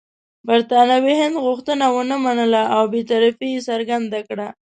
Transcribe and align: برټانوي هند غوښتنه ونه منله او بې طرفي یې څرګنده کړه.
برټانوي 0.47 1.13
هند 1.21 1.35
غوښتنه 1.45 1.85
ونه 1.95 2.15
منله 2.25 2.61
او 2.75 2.83
بې 2.91 3.01
طرفي 3.11 3.47
یې 3.55 3.65
څرګنده 3.69 4.19
کړه. 4.29 4.47